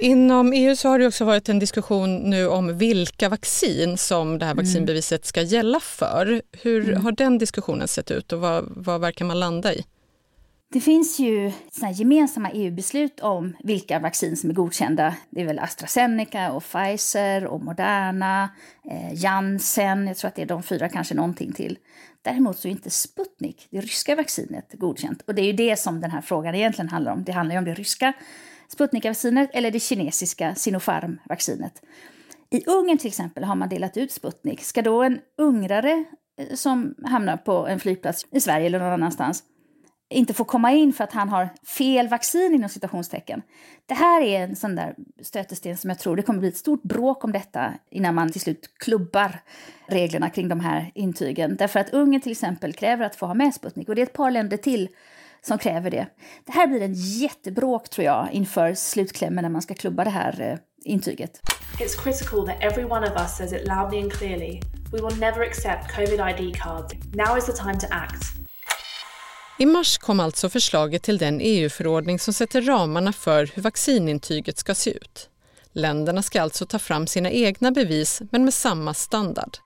Inom 0.00 0.52
EU 0.52 0.76
så 0.76 0.88
har 0.88 0.98
det 0.98 1.06
också 1.06 1.24
varit 1.24 1.48
en 1.48 1.58
diskussion 1.58 2.16
nu 2.16 2.48
om 2.48 2.78
vilka 2.78 3.28
vaccin 3.28 3.98
som 3.98 4.38
det 4.38 4.44
här 4.44 4.52
mm. 4.52 4.64
vaccinbeviset 4.64 5.24
ska 5.24 5.42
gälla 5.42 5.80
för. 5.80 6.42
Hur 6.62 6.88
mm. 6.88 7.04
har 7.04 7.12
den 7.12 7.38
diskussionen 7.38 7.88
sett 7.88 8.10
ut 8.10 8.32
och 8.32 8.40
vad, 8.40 8.64
vad 8.76 9.00
verkar 9.00 9.24
man 9.24 9.40
landa 9.40 9.74
i? 9.74 9.84
Det 10.72 10.80
finns 10.80 11.18
ju 11.18 11.52
såna 11.70 11.92
gemensamma 11.92 12.50
EU-beslut 12.50 13.20
om 13.20 13.56
vilka 13.64 13.98
vaccin 13.98 14.36
som 14.36 14.50
är 14.50 14.54
godkända. 14.54 15.14
Det 15.30 15.40
är 15.40 15.46
väl 15.46 15.58
AstraZeneca 15.58 16.52
och 16.52 16.62
Pfizer 16.62 17.46
och 17.46 17.64
Moderna, 17.64 18.50
eh, 18.90 19.14
Janssen, 19.14 20.06
jag 20.06 20.16
tror 20.16 20.28
att 20.28 20.34
det 20.34 20.42
är 20.42 20.46
de 20.46 20.62
fyra, 20.62 20.88
kanske 20.88 21.14
någonting 21.14 21.52
till. 21.52 21.78
Däremot 22.22 22.58
så 22.58 22.68
är 22.68 22.72
inte 22.72 22.90
Sputnik, 22.90 23.66
det 23.70 23.80
ryska 23.80 24.14
vaccinet, 24.16 24.72
godkänt. 24.72 25.22
Och 25.26 25.34
det 25.34 25.42
är 25.42 25.46
ju 25.46 25.52
det 25.52 25.78
som 25.78 26.00
den 26.00 26.10
här 26.10 26.20
frågan 26.20 26.54
egentligen 26.54 26.88
handlar 26.88 27.12
om. 27.12 27.24
Det 27.24 27.32
handlar 27.32 27.54
ju 27.54 27.58
om 27.58 27.64
det 27.64 27.74
ryska 27.74 28.12
Sputnik-vaccinet 28.68 29.50
eller 29.52 29.70
det 29.70 29.80
kinesiska 29.80 30.54
Sinopharm-vaccinet. 30.54 31.82
I 32.50 32.64
Ungern 32.66 32.98
till 32.98 33.08
exempel 33.08 33.44
har 33.44 33.54
man 33.54 33.68
delat 33.68 33.96
ut 33.96 34.12
Sputnik. 34.12 34.60
Ska 34.60 34.82
då 34.82 35.02
en 35.02 35.20
ungrare 35.38 36.04
eh, 36.40 36.54
som 36.54 36.94
hamnar 37.04 37.36
på 37.36 37.66
en 37.66 37.80
flygplats 37.80 38.26
i 38.30 38.40
Sverige 38.40 38.66
eller 38.66 38.78
någon 38.78 38.92
annanstans 38.92 39.44
inte 40.10 40.34
få 40.34 40.44
komma 40.44 40.72
in 40.72 40.92
för 40.92 41.04
att 41.04 41.12
han 41.12 41.28
har 41.28 41.48
fel 41.66 42.08
vaccin 42.08 42.54
inom 42.54 42.68
citationstecken. 42.68 43.42
Det 43.86 43.94
här 43.94 44.22
är 44.22 44.44
en 44.44 44.56
sån 44.56 44.74
där 44.74 44.94
stötesten 45.22 45.76
som 45.76 45.90
jag 45.90 45.98
tror 45.98 46.16
det 46.16 46.22
kommer 46.22 46.40
bli 46.40 46.48
ett 46.48 46.56
stort 46.56 46.82
bråk 46.82 47.24
om 47.24 47.32
detta 47.32 47.74
innan 47.90 48.14
man 48.14 48.32
till 48.32 48.40
slut 48.40 48.70
klubbar 48.78 49.40
reglerna 49.86 50.30
kring 50.30 50.48
de 50.48 50.60
här 50.60 50.90
intygen. 50.94 51.56
Därför 51.56 51.80
att 51.80 51.92
Ungern 51.92 52.20
till 52.20 52.32
exempel 52.32 52.72
kräver 52.72 53.06
att 53.06 53.16
få 53.16 53.26
ha 53.26 53.34
med 53.34 53.54
Sputnik 53.54 53.88
och 53.88 53.94
det 53.94 54.00
är 54.00 54.06
ett 54.06 54.12
par 54.12 54.30
länder 54.30 54.56
till 54.56 54.88
som 55.48 55.58
kräver 55.58 55.90
det. 55.90 56.06
Det 56.44 56.52
här 56.52 56.66
blir 56.66 56.82
en 56.82 56.94
jättebråk 56.94 57.88
tror 57.88 58.04
jag 58.04 58.28
inför 58.32 58.74
slutklämmen 58.74 59.42
när 59.42 59.50
man 59.50 59.62
ska 59.62 59.74
klubba 59.74 60.04
det 60.04 60.10
här 60.10 60.40
eh, 60.40 60.58
intyget. 60.84 61.40
It's 61.78 62.02
critical 62.02 62.46
that 62.46 62.56
every 62.60 62.84
one 62.84 63.06
of 63.06 63.12
us 63.20 63.36
says 63.36 63.52
it 63.52 63.68
loudly 63.68 64.02
and 64.02 64.12
clearly. 64.12 64.60
We 64.92 64.98
will 64.98 65.18
never 65.20 65.42
accept 65.42 65.96
COVID 65.96 66.20
ID 66.20 66.56
cards. 66.56 66.94
Now 67.14 67.38
is 67.38 67.46
the 67.46 67.52
time 67.52 67.80
to 67.80 67.86
act. 67.90 68.22
I 69.58 69.66
mars 69.66 69.98
kom 69.98 70.20
alltså 70.20 70.48
förslaget 70.48 71.02
till 71.02 71.18
den 71.18 71.40
EU-förordning 71.40 72.18
som 72.18 72.34
sätter 72.34 72.62
ramarna 72.62 73.12
för 73.12 73.50
hur 73.54 73.62
vaccinintyget 73.62 74.58
ska 74.58 74.74
se 74.74 74.90
ut. 74.90 75.28
Länderna 75.72 76.22
ska 76.22 76.42
alltså 76.42 76.66
ta 76.66 76.78
fram 76.78 77.06
sina 77.06 77.30
egna 77.30 77.70
bevis 77.70 78.22
men 78.30 78.44
med 78.44 78.54
samma 78.54 78.94
standard. 78.94 79.56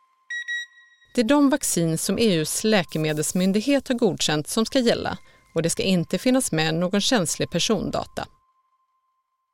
Det 1.14 1.20
är 1.20 1.24
de 1.24 1.50
vaccin 1.50 1.98
som 1.98 2.18
EUs 2.18 2.64
läkemedelsmyndighet 2.64 3.88
har 3.88 3.94
godkänt 3.94 4.48
som 4.48 4.66
ska 4.66 4.78
gälla 4.78 5.18
och 5.52 5.62
det 5.62 5.70
ska 5.70 5.82
inte 5.82 6.18
finnas 6.18 6.52
med 6.52 6.74
någon 6.74 7.00
känslig 7.00 7.50
persondata. 7.50 8.26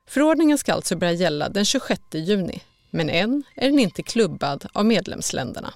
Förordningen 0.08 0.58
ska 0.58 0.72
alltså 0.72 0.96
börja 0.96 1.12
gälla 1.12 1.48
den 1.48 1.64
26 1.64 2.00
juni, 2.12 2.60
men 2.90 3.10
än 3.10 3.42
är 3.56 3.70
den 3.70 3.78
inte 3.78 4.02
klubbad 4.02 4.66
av 4.72 4.86
medlemsländerna. 4.86 5.74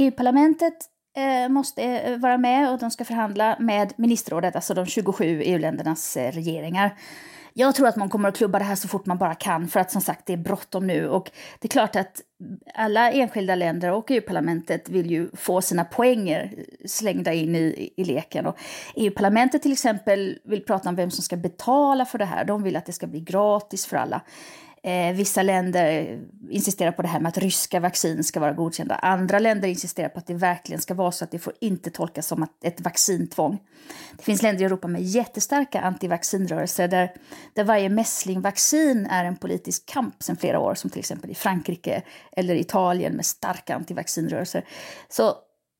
EU-parlamentet 0.00 0.74
eh, 1.16 1.48
måste 1.48 1.82
eh, 1.82 2.18
vara 2.18 2.38
med 2.38 2.70
och 2.70 2.78
de 2.78 2.90
ska 2.90 3.04
förhandla 3.04 3.56
med 3.60 3.92
ministerrådet, 3.96 4.56
alltså 4.56 4.74
de 4.74 4.86
27 4.86 5.42
EU-ländernas 5.42 6.16
eh, 6.16 6.32
regeringar. 6.32 6.98
Jag 7.54 7.74
tror 7.74 7.88
att 7.88 7.96
man 7.96 8.08
kommer 8.08 8.28
att 8.28 8.36
klubba 8.36 8.58
det 8.58 8.64
här 8.64 8.74
så 8.74 8.88
fort 8.88 9.06
man 9.06 9.18
bara 9.18 9.34
kan 9.34 9.68
för 9.68 9.80
att 9.80 9.90
som 9.90 10.00
sagt 10.00 10.26
det 10.26 10.32
är 10.32 10.36
bråttom 10.36 10.86
nu 10.86 11.08
och 11.08 11.30
det 11.58 11.66
är 11.66 11.70
klart 11.70 11.96
att 11.96 12.20
alla 12.74 13.12
enskilda 13.12 13.54
länder 13.54 13.92
och 13.92 14.10
EU-parlamentet 14.10 14.88
vill 14.88 15.10
ju 15.10 15.30
få 15.36 15.62
sina 15.62 15.84
poänger 15.84 16.54
slängda 16.86 17.32
in 17.32 17.56
i, 17.56 17.92
i 17.96 18.04
leken. 18.04 18.46
Och 18.46 18.56
EU-parlamentet 18.94 19.62
till 19.62 19.72
exempel 19.72 20.38
vill 20.44 20.64
prata 20.64 20.88
om 20.88 20.96
vem 20.96 21.10
som 21.10 21.22
ska 21.22 21.36
betala 21.36 22.04
för 22.04 22.18
det 22.18 22.24
här. 22.24 22.44
De 22.44 22.62
vill 22.62 22.76
att 22.76 22.86
det 22.86 22.92
ska 22.92 23.06
bli 23.06 23.20
gratis 23.20 23.86
för 23.86 23.96
alla. 23.96 24.22
Eh, 24.84 25.14
vissa 25.14 25.42
länder 25.42 26.18
insisterar 26.50 26.92
på 26.92 27.02
det 27.02 27.08
här 27.08 27.20
med 27.20 27.28
att 27.28 27.38
ryska 27.38 27.80
vaccin 27.80 28.24
ska 28.24 28.40
vara 28.40 28.52
godkända. 28.52 28.94
Andra 28.94 29.38
länder 29.38 29.68
insisterar 29.68 30.08
på 30.08 30.18
att 30.18 30.26
det 30.26 30.34
verkligen 30.34 30.80
ska 30.80 30.94
vara 30.94 31.12
så 31.12 31.24
att 31.24 31.30
det 31.30 31.38
får 31.38 31.52
inte 31.60 31.90
tolkas 31.90 32.26
som 32.26 32.46
ett 32.62 32.80
vaccintvång. 32.80 33.58
Det 34.16 34.22
finns 34.22 34.42
länder 34.42 34.62
i 34.62 34.64
Europa 34.64 34.88
med 34.88 35.02
jättestarka 35.02 35.80
antivaccinrörelser 35.80 36.88
där, 36.88 37.12
där 37.54 37.64
varje 37.64 37.88
mässlingvaccin 37.88 39.06
är 39.06 39.24
en 39.24 39.36
politisk 39.36 39.86
kamp 39.86 40.22
sedan 40.22 40.36
flera 40.36 40.58
år, 40.58 40.74
som 40.74 40.90
till 40.90 41.00
exempel 41.00 41.30
i 41.30 41.34
Frankrike 41.34 42.02
eller 42.32 42.54
Italien 42.54 43.12
med 43.12 43.26
starka 43.26 43.74
antivaccinrörelser. 43.74 44.64
Så 45.08 45.34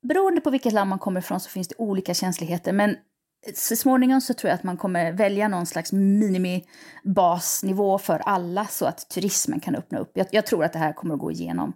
beroende 0.09 0.41
på 0.41 0.51
vilket 0.51 0.73
land 0.73 0.91
man 0.91 0.99
kommer 0.99 1.21
ifrån 1.21 1.41
så 1.41 1.51
finns 1.51 1.69
det 1.69 1.75
olika 1.79 2.15
känsligheter, 2.15 2.73
men 2.73 2.97
så 3.55 3.77
småningom 3.77 4.21
så 4.21 4.35
tror 4.35 4.49
jag 4.49 4.55
att 4.55 4.63
man 4.63 4.77
kommer 4.77 5.13
välja 5.13 5.49
någon 5.49 5.67
slags 5.67 5.93
minimibasnivå 5.93 7.99
för 7.99 8.19
alla 8.19 8.67
så 8.67 8.87
att 8.87 9.09
turismen 9.09 9.61
kan 9.61 9.75
öppna 9.75 9.99
upp. 9.99 10.11
Jag, 10.15 10.27
jag, 10.31 10.47
tror 10.47 10.65
att 10.65 10.73
det 10.73 10.79
här 10.79 10.93
kommer 10.93 11.15
att 11.15 11.21
gå 11.21 11.31
igenom. 11.31 11.73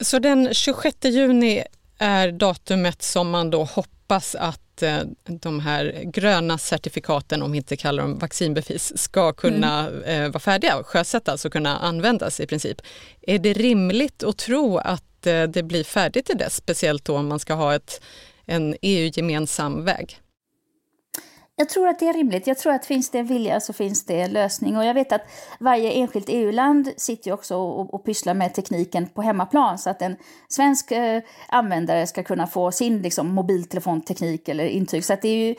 Så 0.00 0.18
den 0.18 0.54
26 0.54 1.04
juni 1.04 1.62
är 1.98 2.32
datumet 2.32 3.02
som 3.02 3.30
man 3.30 3.50
då 3.50 3.64
hoppas 3.64 4.34
att 4.34 4.82
eh, 4.82 4.98
de 5.24 5.60
här 5.60 6.02
gröna 6.04 6.58
certifikaten, 6.58 7.42
om 7.42 7.52
vi 7.52 7.58
inte 7.58 7.76
kallar 7.76 8.02
dem 8.02 8.18
vaccinbevis, 8.18 8.98
ska 8.98 9.32
kunna 9.32 9.88
mm. 9.88 10.02
Eh, 10.02 10.28
vara 10.28 10.40
färdiga, 10.40 10.82
sjösättas 10.84 11.44
och 11.44 11.52
kunna 11.52 11.78
användas 11.78 12.40
i 12.40 12.46
princip. 12.46 12.80
Är 13.22 13.38
det 13.38 13.52
rimligt 13.52 14.22
att 14.22 14.38
tro 14.38 14.78
att 14.78 15.26
eh, 15.26 15.42
det 15.42 15.62
blir 15.62 15.84
färdigt 15.84 16.26
till 16.26 16.38
dess, 16.38 16.54
speciellt 16.54 17.04
då 17.04 17.16
om 17.16 17.28
man 17.28 17.38
ska 17.38 17.54
ha 17.54 17.74
ett 17.74 18.00
en 18.48 18.76
EU-gemensam 18.82 19.84
väg? 19.84 20.20
Jag 21.60 21.68
tror 21.68 21.88
att 21.88 21.98
det 21.98 22.08
är 22.08 22.12
rimligt. 22.12 22.46
Jag 22.46 22.58
tror 22.58 22.72
att 22.72 22.86
finns 22.86 23.10
det 23.10 23.22
vilja 23.22 23.60
så 23.60 23.72
finns 23.72 24.04
det 24.04 24.28
lösning. 24.28 24.76
Och 24.76 24.84
jag 24.84 24.94
vet 24.94 25.12
att 25.12 25.22
varje 25.60 25.92
enskilt 25.92 26.26
EU-land 26.28 26.92
sitter 26.96 27.28
ju 27.28 27.34
också 27.34 27.56
och, 27.56 27.94
och 27.94 28.04
pysslar 28.04 28.34
med 28.34 28.54
tekniken 28.54 29.06
på 29.06 29.22
hemmaplan 29.22 29.78
så 29.78 29.90
att 29.90 30.02
en 30.02 30.16
svensk 30.48 30.92
eh, 30.92 31.22
användare 31.48 32.06
ska 32.06 32.22
kunna 32.22 32.46
få 32.46 32.72
sin 32.72 33.02
liksom, 33.02 33.28
mobiltelefonteknik 33.28 34.48
eller 34.48 34.64
intyg. 34.64 35.04
Så 35.04 35.12
att 35.12 35.22
det 35.22 35.28
är 35.28 35.48
ju 35.48 35.54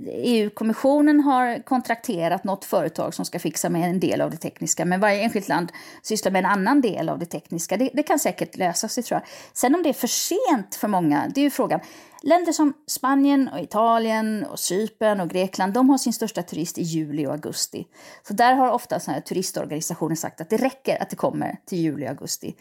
EU-kommissionen 0.00 1.20
har 1.20 1.62
kontrakterat 1.62 2.44
något 2.44 2.64
företag 2.64 3.14
som 3.14 3.24
ska 3.24 3.38
fixa 3.38 3.68
med 3.68 3.90
en 3.90 4.00
del 4.00 4.20
av 4.20 4.30
det 4.30 4.36
tekniska, 4.36 4.84
men 4.84 5.00
varje 5.00 5.22
enskilt 5.22 5.48
land 5.48 5.72
sysslar 6.02 6.32
med 6.32 6.44
en 6.44 6.50
annan 6.50 6.80
del 6.80 7.08
av 7.08 7.18
det 7.18 7.26
tekniska. 7.26 7.76
Det, 7.76 7.90
det 7.94 8.02
kan 8.02 8.18
säkert 8.18 8.56
lösa 8.56 8.88
sig 8.88 9.02
tror 9.02 9.20
jag. 9.20 9.28
Sen 9.52 9.74
om 9.74 9.82
det 9.82 9.88
är 9.88 9.92
för 9.92 10.06
sent 10.06 10.74
för 10.74 10.88
många, 10.88 11.28
det 11.34 11.40
är 11.40 11.42
ju 11.42 11.50
frågan. 11.50 11.80
Länder 12.22 12.52
som 12.52 12.72
Spanien, 12.86 13.48
och 13.48 13.60
Italien, 13.60 14.46
och 14.46 14.58
Cypern 14.58 15.20
och 15.20 15.28
Grekland 15.28 15.72
de 15.72 15.90
har 15.90 15.98
sin 15.98 16.12
största 16.12 16.42
turist 16.42 16.78
i 16.78 16.82
juli 16.82 17.26
och 17.26 17.32
augusti. 17.32 17.86
Så 18.22 18.34
där 18.34 18.54
har 18.54 18.70
ofta 18.70 19.00
såna 19.00 19.14
här 19.14 19.20
turistorganisationer 19.20 20.14
sagt 20.14 20.40
att 20.40 20.50
det 20.50 20.56
räcker 20.56 21.02
att 21.02 21.10
det 21.10 21.16
kommer 21.16 21.56
till 21.66 21.78
juli 21.78 22.06
och 22.06 22.10
augusti. 22.10 22.54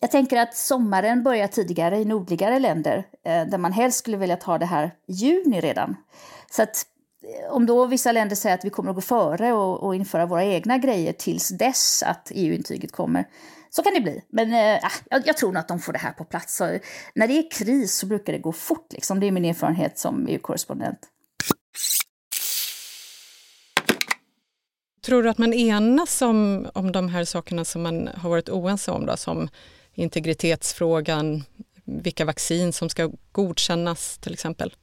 Jag 0.00 0.10
tänker 0.10 0.36
att 0.36 0.56
sommaren 0.56 1.22
börjar 1.22 1.46
tidigare 1.46 1.98
i 1.98 2.04
nordligare 2.04 2.58
länder 2.58 3.04
eh, 3.24 3.44
där 3.44 3.58
man 3.58 3.72
helst 3.72 3.98
skulle 3.98 4.16
vilja 4.16 4.36
ta 4.36 4.58
det 4.58 4.66
här 4.66 4.94
i 5.06 5.12
juni 5.12 5.60
redan. 5.60 5.96
Så 6.50 6.62
att 6.62 6.86
eh, 7.22 7.52
om 7.52 7.66
då 7.66 7.86
vissa 7.86 8.12
länder 8.12 8.36
säger 8.36 8.54
att 8.54 8.64
vi 8.64 8.70
kommer 8.70 8.90
att 8.90 8.96
gå 8.96 9.00
före 9.00 9.52
och, 9.52 9.82
och 9.82 9.94
införa 9.94 10.26
våra 10.26 10.44
egna 10.44 10.78
grejer 10.78 11.12
tills 11.12 11.48
dess 11.48 12.02
att 12.02 12.32
EU-intyget 12.34 12.92
kommer, 12.92 13.24
så 13.70 13.82
kan 13.82 13.94
det 13.94 14.00
bli. 14.00 14.22
Men 14.28 14.52
äh, 14.52 14.90
jag, 15.10 15.26
jag, 15.26 15.36
tror 15.36 15.52
nog 15.52 15.60
att 15.60 15.68
de 15.68 15.80
får 15.80 15.92
det 15.92 15.98
här 15.98 16.12
på 16.12 16.24
plats. 16.24 16.56
Så, 16.56 16.78
när 17.14 17.28
det 17.28 17.38
är 17.38 17.50
kris 17.50 17.94
så 17.94 18.06
brukar 18.06 18.32
det 18.32 18.38
gå 18.38 18.52
fort. 18.52 18.92
Liksom. 18.92 19.20
Det 19.20 19.26
är 19.26 19.30
min 19.30 19.44
erfarenhet 19.44 19.98
som 19.98 20.26
EU-korrespondent. 20.28 20.98
Tror 25.08 25.22
du 25.22 25.30
att 25.30 25.38
man 25.38 25.54
enas 25.54 26.22
om, 26.22 26.68
om 26.74 26.92
de 26.92 27.08
här 27.08 27.24
sakerna 27.24 27.64
som 27.64 27.82
man 27.82 28.08
har 28.14 28.30
varit 28.30 28.48
oense 28.48 28.90
om, 28.90 29.06
då, 29.06 29.16
som 29.16 29.48
integritetsfrågan, 29.94 31.44
vilka 31.84 32.24
vaccin 32.24 32.72
som 32.72 32.88
ska 32.88 33.10
godkännas 33.32 34.18
till 34.18 34.32
exempel? 34.32 34.74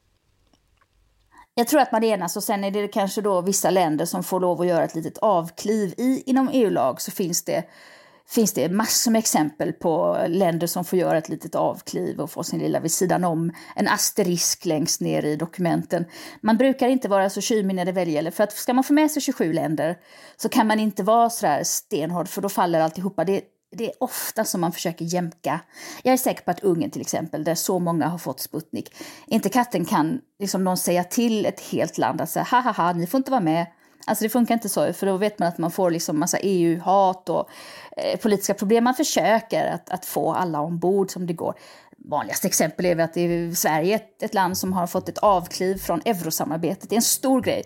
Jag 1.57 1.67
tror 1.67 1.81
att 1.81 1.91
man 1.91 2.03
enas 2.03 2.38
och 2.38 2.43
sen 2.43 2.63
är 2.63 2.71
det 2.71 2.88
kanske 2.88 3.21
då 3.21 3.41
vissa 3.41 3.69
länder 3.69 4.05
som 4.05 4.24
får 4.24 4.39
lov 4.39 4.62
att 4.62 4.67
göra 4.67 4.83
ett 4.83 4.95
litet 4.95 5.17
avkliv. 5.17 5.93
I, 5.97 6.24
inom 6.25 6.50
EU-lag 6.53 7.01
så 7.01 7.12
finns 7.12 7.43
det, 7.43 7.63
finns 8.27 8.53
det 8.53 8.69
massor 8.69 9.12
med 9.12 9.19
exempel 9.19 9.74
på 9.74 10.17
länder 10.27 10.67
som 10.67 10.85
får 10.85 11.00
göra 11.00 11.17
ett 11.17 11.29
litet 11.29 11.55
avkliv 11.55 12.19
och 12.19 12.31
få 12.31 12.43
sin 12.43 12.59
lilla 12.59 12.79
vid 12.79 12.91
sidan 12.91 13.24
om, 13.24 13.51
en 13.75 13.88
asterisk 13.88 14.65
längst 14.65 15.01
ner 15.01 15.25
i 15.25 15.35
dokumenten. 15.35 16.05
Man 16.41 16.57
brukar 16.57 16.88
inte 16.88 17.07
vara 17.07 17.29
så 17.29 17.41
tjymig 17.41 17.75
när 17.75 17.85
det 17.85 17.91
väl 17.91 18.09
gäller, 18.09 18.31
för 18.31 18.43
att 18.43 18.51
ska 18.51 18.74
man 18.74 18.83
få 18.83 18.93
med 18.93 19.12
sig 19.12 19.21
27 19.21 19.53
länder 19.53 19.97
så 20.38 20.50
kan 20.50 20.67
man 20.67 20.79
inte 20.79 21.03
vara 21.03 21.29
så 21.29 21.47
här 21.47 21.63
stenhård, 21.63 22.27
för 22.27 22.41
då 22.41 22.50
faller 22.50 22.79
alltihopa. 22.79 23.24
Det, 23.24 23.41
det 23.77 23.86
är 23.86 23.94
ofta 24.00 24.46
som 24.46 24.62
man 24.62 24.72
försöker 24.72 25.05
jämka. 25.05 25.60
Jag 26.03 26.13
är 26.13 26.17
säker 26.17 26.44
på 26.44 26.51
att 26.51 26.60
Ungern 26.60 26.91
till 26.91 27.01
exempel, 27.01 27.44
där 27.44 27.55
så 27.55 27.79
många 27.79 28.08
har 28.08 28.17
fått 28.17 28.39
Sputnik, 28.39 28.96
inte 29.27 29.50
katten 29.50 29.86
kan 29.86 30.22
liksom 30.39 30.63
någon 30.63 30.77
säga 30.77 31.03
till 31.03 31.46
ett 31.46 31.60
helt 31.60 31.98
land 31.98 32.22
att 32.22 32.29
säga 32.29 32.48
ha 32.51 32.60
ha 32.60 32.72
ha, 32.72 32.94
ni 32.94 33.08
får 33.08 33.17
inte 33.17 33.32
vara 33.32 33.41
med. 33.41 33.65
Alltså 34.08 34.24
det 34.24 34.29
funkar 34.29 34.53
inte 34.53 34.70
så, 34.70 34.94
för 34.94 35.05
då 35.05 35.17
vet 35.17 35.39
man 35.39 35.48
att 35.48 35.58
man 35.58 35.72
får 35.72 35.91
liksom 35.91 36.20
massa 36.20 36.38
EU-hat 36.39 37.29
och 37.29 37.50
eh, 37.98 38.20
politiska 38.20 38.53
problem. 38.53 38.84
Man 38.84 38.96
försöker 38.96 39.65
att, 39.65 39.89
att 39.89 40.05
få 40.05 40.34
alla 40.34 40.60
ombord 40.60 41.12
som 41.12 41.27
det 41.27 41.34
går 41.34 41.55
vanligaste 42.09 42.47
exempel 42.47 42.85
är 42.85 43.00
att 43.00 43.13
det 43.13 43.21
är 43.21 43.51
Sverige 43.51 44.00
ett, 44.21 44.33
land 44.33 44.57
som 44.57 44.74
har 44.74 44.88
fått 44.88 45.09
ett 45.09 45.17
avkliv 45.17 45.77
från 45.77 46.01
eurosamarbetet. 46.05 46.89
Det 46.89 46.95
är 46.95 46.97
en 46.97 47.01
stor 47.01 47.41
grej. 47.41 47.63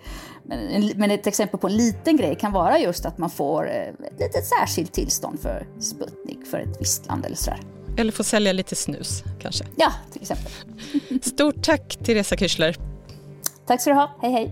Men, 0.96 1.12
ett 1.12 1.27
exempel 1.27 1.60
på 1.60 1.67
en 1.67 1.77
liten 1.77 2.17
grej 2.17 2.36
kan 2.36 2.51
vara 2.51 2.79
just 2.79 3.05
att 3.05 3.17
man 3.17 3.29
får 3.29 3.69
eh, 3.69 3.74
ett 3.74 4.19
litet 4.19 4.46
särskilt 4.46 4.93
tillstånd 4.93 5.39
för 5.39 5.67
Sputnik 5.79 6.48
för 6.48 6.60
ett 6.60 6.81
visst 6.81 7.08
land 7.08 7.25
eller 7.25 7.36
sådär. 7.36 7.60
Eller 7.98 8.12
få 8.12 8.24
sälja 8.24 8.53
lite 8.53 8.75
snus 8.75 9.24
kanske. 9.39 9.65
Ja, 9.77 9.91
till 10.12 10.22
exempel. 10.22 10.51
Stort 11.22 11.63
tack 11.63 11.98
Teresa 12.03 12.38
Kyschler. 12.38 12.75
Tack 13.67 13.81
ska 13.81 13.89
du 13.89 13.96
ha. 13.96 14.17
Hej 14.22 14.31
hej. 14.31 14.51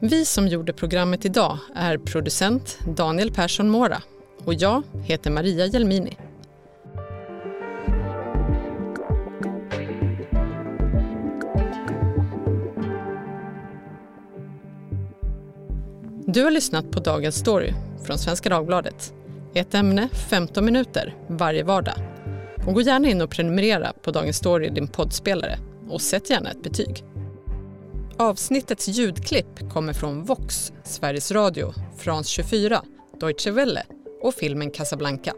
Vi 0.00 0.24
som 0.24 0.48
gjorde 0.48 0.72
programmet 0.72 1.24
idag 1.24 1.58
är 1.74 1.98
producent 1.98 2.78
Daniel 2.96 3.32
Persson 3.32 3.70
Mora 3.70 4.02
och 4.48 4.54
jag 4.54 4.82
heter 5.02 5.30
Maria 5.30 5.66
Jelmini. 5.66 6.16
Du 16.26 16.44
har 16.44 16.50
lyssnat 16.50 16.90
på 16.90 17.00
Dagens 17.00 17.34
Story 17.36 17.72
från 18.06 18.18
Svenska 18.18 18.48
Dagbladet. 18.48 19.14
Ett 19.54 19.74
ämne, 19.74 20.08
15 20.30 20.64
minuter, 20.64 21.14
varje 21.26 21.62
vardag. 21.62 21.94
Och 22.66 22.74
gå 22.74 22.80
gärna 22.80 23.08
in 23.08 23.20
och 23.20 23.30
prenumerera 23.30 23.92
på 24.02 24.10
Dagens 24.10 24.36
Story 24.36 24.66
i 24.66 24.70
din 24.70 24.88
poddspelare 24.88 25.58
och 25.88 26.00
sätt 26.00 26.30
gärna 26.30 26.50
ett 26.50 26.62
betyg. 26.62 27.04
Avsnittets 28.16 28.88
ljudklipp 28.88 29.70
kommer 29.72 29.92
från 29.92 30.24
Vox, 30.24 30.72
Sveriges 30.84 31.32
Radio, 31.32 31.72
France 31.98 32.28
24, 32.30 32.82
Deutsche 33.20 33.50
Welle 33.50 33.82
och 34.20 34.34
filmen 34.34 34.70
Casablanca. 34.70 35.34